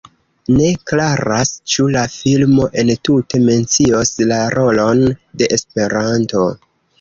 Ne 0.59 0.67
klaras, 0.91 1.51
ĉu 1.73 1.85
la 1.95 2.01
filmo 2.13 2.65
entute 2.85 3.41
mencios 3.43 4.13
la 4.33 4.41
rolon 4.57 5.05
de 5.43 5.51
Esperanto. 5.59 6.49